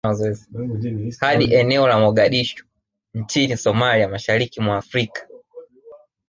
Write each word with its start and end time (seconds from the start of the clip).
Hadi 1.19 1.55
eneo 1.55 1.87
la 1.87 1.99
Mogadishu 1.99 2.65
nchini 3.13 3.57
Somalia 3.57 4.09
mashariki 4.09 4.61
mwa 4.61 4.77
Afrika 4.77 5.27